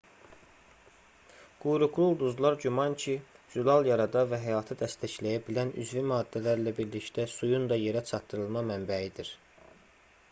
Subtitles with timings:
[1.65, 3.13] quyruqlu ulduzlar güman ki
[3.57, 9.33] zülal yarada və həyatı dəstəkləyə bilən üzvi maddələrlə birlikdə suyun da yerə çatdırılma mənbəyidir